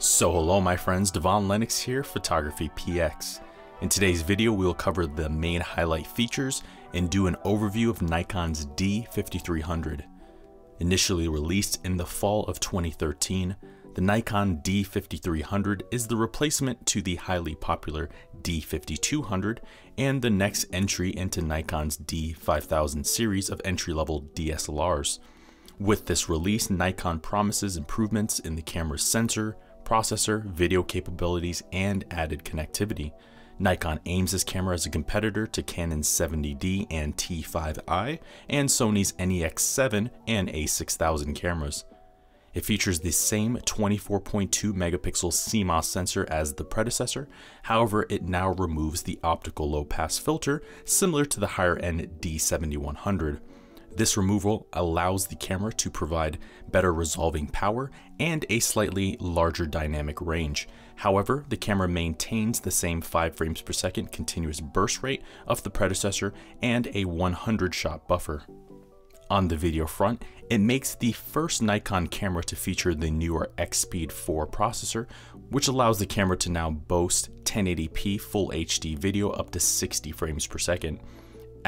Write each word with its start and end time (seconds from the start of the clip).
So 0.00 0.30
hello 0.30 0.60
my 0.60 0.76
friends, 0.76 1.10
Devon 1.10 1.48
Lennox 1.48 1.80
here, 1.80 2.04
Photography 2.04 2.68
PX. 2.76 3.40
In 3.80 3.88
today's 3.88 4.22
video 4.22 4.52
we 4.52 4.64
will 4.64 4.72
cover 4.72 5.08
the 5.08 5.28
main 5.28 5.60
highlight 5.60 6.06
features 6.06 6.62
and 6.94 7.10
do 7.10 7.26
an 7.26 7.36
overview 7.44 7.90
of 7.90 8.00
Nikon's 8.00 8.66
D5300. 8.66 10.04
Initially 10.78 11.26
released 11.26 11.84
in 11.84 11.96
the 11.96 12.06
fall 12.06 12.44
of 12.44 12.60
2013, 12.60 13.56
the 13.94 14.00
Nikon 14.00 14.58
D5300 14.58 15.82
is 15.90 16.06
the 16.06 16.14
replacement 16.14 16.86
to 16.86 17.02
the 17.02 17.16
highly 17.16 17.56
popular 17.56 18.08
D5200 18.42 19.58
and 19.98 20.22
the 20.22 20.30
next 20.30 20.66
entry 20.72 21.10
into 21.16 21.42
Nikon's 21.42 21.98
D5000 21.98 23.04
series 23.04 23.50
of 23.50 23.60
entry-level 23.64 24.28
DSLRs. 24.34 25.18
With 25.80 26.06
this 26.06 26.28
release, 26.28 26.70
Nikon 26.70 27.18
promises 27.18 27.76
improvements 27.76 28.38
in 28.38 28.54
the 28.54 28.62
camera's 28.62 29.02
sensor, 29.02 29.56
processor, 29.88 30.44
video 30.44 30.82
capabilities, 30.82 31.62
and 31.72 32.04
added 32.10 32.44
connectivity. 32.44 33.12
Nikon 33.58 34.00
aims 34.06 34.32
this 34.32 34.44
camera 34.44 34.74
as 34.74 34.86
a 34.86 34.90
competitor 34.90 35.46
to 35.46 35.62
Canon's 35.62 36.08
70D 36.08 36.86
and 36.90 37.16
T5i 37.16 38.18
and 38.48 38.68
Sony's 38.68 39.12
NEX7 39.14 40.10
and 40.28 40.48
A6000 40.48 41.34
cameras. 41.34 41.84
It 42.54 42.64
features 42.64 43.00
the 43.00 43.10
same 43.10 43.56
24.2 43.58 44.72
megapixel 44.72 45.32
CMOS 45.32 45.84
sensor 45.84 46.26
as 46.30 46.54
the 46.54 46.64
predecessor, 46.64 47.28
however 47.62 48.06
it 48.08 48.22
now 48.22 48.52
removes 48.52 49.02
the 49.02 49.18
optical 49.22 49.70
low 49.70 49.84
pass 49.84 50.18
filter 50.18 50.62
similar 50.84 51.24
to 51.26 51.40
the 51.40 51.46
higher 51.46 51.76
end 51.76 52.18
D7100. 52.20 53.40
This 53.94 54.16
removal 54.16 54.68
allows 54.72 55.26
the 55.26 55.36
camera 55.36 55.72
to 55.72 55.90
provide 55.90 56.38
better 56.70 56.92
resolving 56.92 57.48
power 57.48 57.90
and 58.20 58.44
a 58.48 58.60
slightly 58.60 59.16
larger 59.18 59.66
dynamic 59.66 60.20
range. 60.20 60.68
However, 60.96 61.44
the 61.48 61.56
camera 61.56 61.88
maintains 61.88 62.60
the 62.60 62.70
same 62.70 63.00
5 63.00 63.36
frames 63.36 63.60
per 63.60 63.72
second 63.72 64.12
continuous 64.12 64.60
burst 64.60 65.02
rate 65.02 65.22
of 65.46 65.62
the 65.62 65.70
predecessor 65.70 66.32
and 66.62 66.88
a 66.94 67.04
100 67.06 67.74
shot 67.74 68.06
buffer. 68.06 68.44
On 69.30 69.48
the 69.48 69.56
video 69.56 69.86
front, 69.86 70.24
it 70.48 70.58
makes 70.58 70.94
the 70.94 71.12
first 71.12 71.60
Nikon 71.60 72.06
camera 72.06 72.42
to 72.44 72.56
feature 72.56 72.94
the 72.94 73.10
newer 73.10 73.50
EXPEED 73.58 74.10
4 74.10 74.46
processor, 74.46 75.06
which 75.50 75.68
allows 75.68 75.98
the 75.98 76.06
camera 76.06 76.36
to 76.38 76.50
now 76.50 76.70
boast 76.70 77.28
1080p 77.44 78.20
Full 78.20 78.50
HD 78.50 78.96
video 78.96 79.30
up 79.30 79.50
to 79.50 79.60
60 79.60 80.12
frames 80.12 80.46
per 80.46 80.58
second. 80.58 81.00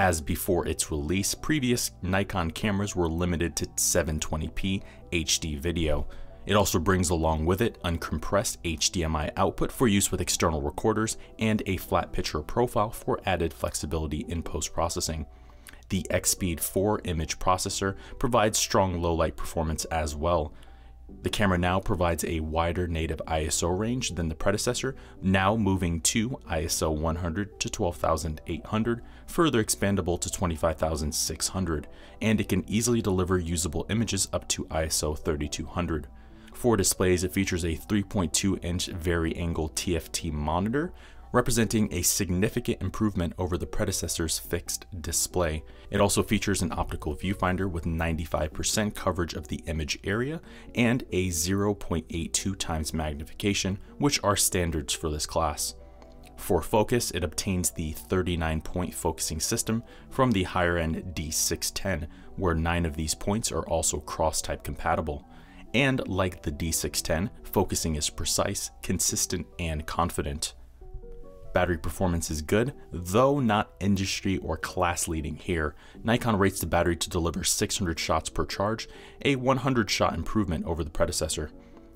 As 0.01 0.23
before 0.23 0.67
its 0.67 0.91
release, 0.91 1.35
previous 1.35 1.91
Nikon 2.01 2.53
cameras 2.53 2.97
were 2.97 3.07
limited 3.07 3.55
to 3.57 3.67
720p 3.67 4.81
HD 5.13 5.59
video. 5.59 6.07
It 6.47 6.55
also 6.55 6.79
brings 6.79 7.11
along 7.11 7.45
with 7.45 7.61
it 7.61 7.79
uncompressed 7.83 8.57
HDMI 8.65 9.31
output 9.37 9.71
for 9.71 9.87
use 9.87 10.11
with 10.11 10.23
external 10.23 10.63
recorders 10.63 11.19
and 11.39 11.63
a 11.67 11.77
flat 11.77 12.13
picture 12.13 12.41
profile 12.41 12.89
for 12.89 13.21
added 13.27 13.53
flexibility 13.53 14.25
in 14.27 14.43
post-processing. 14.43 15.27
The 15.91 16.07
EXPEED 16.09 16.61
4 16.61 17.03
image 17.05 17.39
processor 17.39 17.95
provides 18.19 18.57
strong 18.57 19.03
low 19.03 19.13
light 19.13 19.37
performance 19.37 19.85
as 19.85 20.17
well. 20.17 20.55
The 21.23 21.31
camera 21.31 21.59
now 21.59 21.81
provides 21.81 22.25
a 22.25 22.41
wider 22.41 22.87
native 22.87 23.21
ISO 23.27 23.79
range 23.79 24.15
than 24.15 24.29
the 24.29 24.35
predecessor, 24.35 24.95
now 25.21 25.55
moving 25.55 26.01
to 26.03 26.31
ISO 26.51 26.97
100 26.97 27.61
to 27.61 27.69
12800, 27.69 29.03
further 29.27 29.63
expandable 29.63 30.19
to 30.21 30.31
25600, 30.31 31.89
and 32.23 32.41
it 32.41 32.49
can 32.49 32.65
easily 32.69 33.03
deliver 33.03 33.39
usable 33.39 33.87
images 33.91 34.29
up 34.33 34.49
to 34.49 34.65
ISO 34.67 35.19
3200. 35.19 36.07
For 36.55 36.77
displays, 36.77 37.25
it 37.25 37.33
features 37.33 37.65
a 37.65 37.77
3.2 37.77 38.65
inch 38.65 38.87
vari-angle 38.89 39.71
TFT 39.71 40.33
monitor, 40.33 40.93
representing 41.33 41.93
a 41.93 42.03
significant 42.03 42.81
improvement 42.81 43.33
over 43.39 43.57
the 43.57 43.67
predecessor's 43.67 44.39
fixed 44.39 44.87
display. 45.01 45.63
It 45.91 46.01
also 46.01 46.23
features 46.23 46.63
an 46.63 46.73
optical 46.73 47.17
viewfinder 47.17 47.71
with 47.71 47.85
95% 47.85 48.95
coverage 48.95 49.35
of 49.35 49.49
the 49.49 49.63
image 49.67 49.99
area 50.05 50.41
and 50.75 51.05
a 51.13 51.29
0.82 51.29 52.59
times 52.59 52.93
magnification, 52.93 53.79
which 53.99 54.23
are 54.23 54.37
standards 54.37 54.93
for 54.93 55.11
this 55.11 55.27
class. 55.27 55.75
For 56.37 56.63
focus, 56.63 57.11
it 57.11 57.23
obtains 57.23 57.71
the 57.71 57.93
39 57.93 58.63
point 58.63 58.95
focusing 58.95 59.41
system 59.41 59.85
from 60.09 60.31
the 60.31 60.45
higher 60.45 60.79
end 60.79 61.15
D610, 61.15 62.09
where 62.37 62.55
9 62.55 62.87
of 62.87 62.97
these 62.97 63.15
points 63.15 63.53
are 63.53 63.67
also 63.69 64.01
cross 64.01 64.41
type 64.41 64.65
compatible. 64.65 65.29
And 65.75 66.07
like 66.09 66.43
the 66.43 66.51
D610, 66.51 67.29
focusing 67.45 67.95
is 67.95 68.09
precise, 68.11 68.71
consistent, 68.83 69.47
and 69.59 69.87
confident. 69.87 70.55
Battery 71.53 71.79
performance 71.79 72.31
is 72.31 72.43
good, 72.43 72.75
though 72.93 73.41
not 73.41 73.73
industry 73.81 74.39
or 74.39 74.57
class 74.57 75.09
leading 75.09 75.37
here. 75.37 75.75
Nikon 76.05 76.39
rates 76.39 76.61
the 76.61 76.67
battery 76.67 76.97
to 76.97 77.11
deliver 77.11 77.43
600 77.43 77.99
shots 77.99 78.31
per 78.31 78.47
charge, 78.47 78.89
a 79.25 79.37
100 79.37 79.91
shot 79.91 80.15
improvement 80.15 80.65
over 80.65 80.85
the 80.85 80.91
predecessor. 80.91 81.51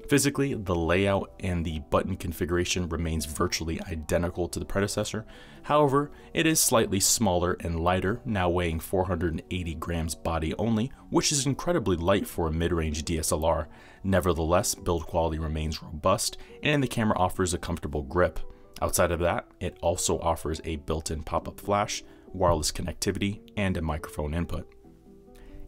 Physically, 0.08 0.52
the 0.52 0.74
layout 0.74 1.32
and 1.40 1.64
the 1.64 1.78
button 1.90 2.16
configuration 2.16 2.88
remains 2.90 3.24
virtually 3.24 3.80
identical 3.90 4.48
to 4.48 4.58
the 4.58 4.64
predecessor. 4.64 5.24
However, 5.62 6.10
it 6.34 6.46
is 6.46 6.60
slightly 6.60 7.00
smaller 7.00 7.56
and 7.60 7.80
lighter, 7.80 8.20
now 8.26 8.50
weighing 8.50 8.80
480 8.80 9.74
grams 9.76 10.14
body 10.14 10.52
only, 10.58 10.92
which 11.08 11.32
is 11.32 11.46
incredibly 11.46 11.96
light 11.96 12.26
for 12.26 12.48
a 12.48 12.52
mid-range 12.52 13.04
DSLR. 13.04 13.66
Nevertheless, 14.02 14.74
build 14.74 15.06
quality 15.06 15.38
remains 15.38 15.82
robust, 15.82 16.36
and 16.62 16.82
the 16.82 16.88
camera 16.88 17.16
offers 17.16 17.54
a 17.54 17.58
comfortable 17.58 18.02
grip. 18.02 18.40
Outside 18.82 19.12
of 19.12 19.20
that, 19.20 19.46
it 19.60 19.78
also 19.80 20.18
offers 20.18 20.60
a 20.64 20.76
built-in 20.76 21.22
pop-up 21.22 21.60
flash, 21.60 22.02
wireless 22.32 22.72
connectivity, 22.72 23.40
and 23.56 23.76
a 23.76 23.82
microphone 23.82 24.34
input. 24.34 24.68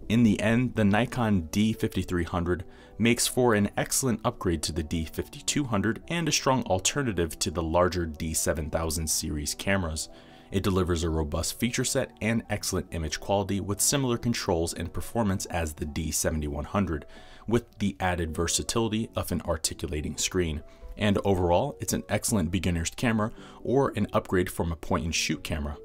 In 0.08 0.22
the 0.22 0.40
end, 0.40 0.74
the 0.76 0.84
Nikon 0.84 1.48
D5300 1.50 2.62
makes 2.98 3.26
for 3.26 3.54
an 3.54 3.70
excellent 3.76 4.20
upgrade 4.24 4.62
to 4.62 4.72
the 4.72 4.84
D5200 4.84 5.98
and 6.08 6.28
a 6.28 6.32
strong 6.32 6.62
alternative 6.64 7.38
to 7.40 7.50
the 7.50 7.62
larger 7.62 8.06
D7000 8.06 9.08
series 9.08 9.54
cameras. 9.54 10.08
It 10.52 10.62
delivers 10.62 11.02
a 11.02 11.10
robust 11.10 11.58
feature 11.58 11.84
set 11.84 12.12
and 12.20 12.44
excellent 12.48 12.86
image 12.92 13.18
quality 13.18 13.58
with 13.60 13.80
similar 13.80 14.16
controls 14.16 14.72
and 14.72 14.92
performance 14.92 15.44
as 15.46 15.72
the 15.72 15.86
D7100, 15.86 17.02
with 17.48 17.78
the 17.78 17.96
added 17.98 18.34
versatility 18.34 19.10
of 19.16 19.32
an 19.32 19.42
articulating 19.42 20.16
screen 20.16 20.62
and 20.96 21.18
overall, 21.24 21.76
it's 21.80 21.92
an 21.92 22.04
excellent 22.08 22.50
beginner's 22.50 22.90
camera 22.90 23.30
or 23.62 23.92
an 23.96 24.06
upgrade 24.12 24.50
from 24.50 24.72
a 24.72 24.76
point 24.76 25.04
and 25.04 25.14
shoot 25.14 25.44
camera. 25.44 25.76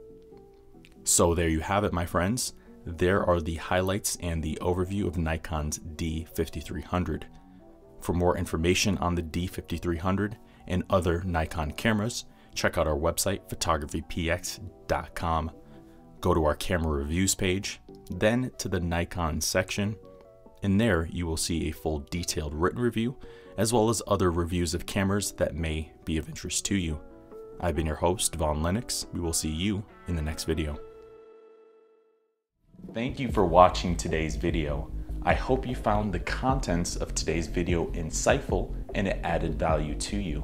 So 1.04 1.34
there 1.34 1.50
you 1.50 1.62
have 1.62 1.84
it, 1.84 1.94
my 1.94 2.06
friends. 2.06 2.54
There 2.86 3.24
are 3.24 3.42
the 3.42 3.56
highlights 3.56 4.18
and 4.22 4.42
the 4.42 4.58
overview 4.62 5.08
of 5.08 5.18
Nikon's 5.18 5.80
D5300. 5.80 7.24
For 8.00 8.14
more 8.14 8.38
information 8.38 8.98
on 8.98 9.16
the 9.16 9.24
D5300 9.24 10.36
and 10.68 10.84
other 10.90 11.24
Nikon 11.24 11.72
cameras, 11.72 12.26
check 12.56 12.78
out 12.78 12.88
our 12.88 12.98
website, 12.98 13.50
photographypx.com. 13.50 15.52
Go 16.20 16.34
to 16.34 16.46
our 16.46 16.56
camera 16.56 16.92
reviews 16.92 17.36
page, 17.36 17.82
then 18.10 18.52
to 18.58 18.70
the 18.70 18.80
Nikon 18.80 19.42
section, 19.42 19.96
and 20.64 20.80
there 20.80 21.08
you 21.12 21.26
will 21.26 21.38
see 21.38 21.68
a 21.68 21.74
full 21.74 22.06
detailed 22.10 22.54
written 22.54 22.80
review 22.80 23.16
as 23.58 23.74
well 23.74 23.90
as 23.90 24.02
other 24.08 24.32
reviews 24.32 24.74
of 24.74 24.86
cameras 24.86 25.32
that 25.34 25.56
may 25.56 25.92
be 26.06 26.18
of 26.18 26.28
interest 26.28 26.66
to 26.66 26.76
you. 26.76 27.00
I've 27.60 27.76
been 27.76 27.86
your 27.86 27.96
host, 27.96 28.32
Devon 28.32 28.64
Lennox. 28.64 29.06
We 29.14 29.20
will 29.20 29.34
see 29.34 29.50
you 29.50 29.84
in 30.08 30.16
the 30.16 30.22
next 30.22 30.46
video. 30.46 30.80
Thank 32.94 33.20
you 33.20 33.32
for 33.32 33.46
watching 33.46 33.96
today's 33.96 34.36
video. 34.36 34.92
I 35.24 35.36
hope 35.36 35.68
you 35.68 35.76
found 35.76 36.12
the 36.12 36.20
contents 36.20 36.96
of 36.96 37.14
today's 37.14 37.48
video 37.48 37.86
insightful 37.92 38.74
and 38.96 39.08
it 39.08 39.20
added 39.24 39.60
value 39.60 39.94
to 39.96 40.18
you. 40.18 40.44